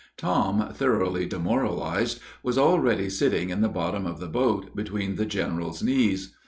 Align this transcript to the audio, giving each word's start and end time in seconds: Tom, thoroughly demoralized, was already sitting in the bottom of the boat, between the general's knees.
Tom, 0.17 0.71
thoroughly 0.73 1.27
demoralized, 1.27 2.19
was 2.41 2.57
already 2.57 3.07
sitting 3.07 3.51
in 3.51 3.61
the 3.61 3.69
bottom 3.69 4.07
of 4.07 4.19
the 4.19 4.25
boat, 4.27 4.75
between 4.75 5.15
the 5.15 5.27
general's 5.27 5.83
knees. 5.83 6.35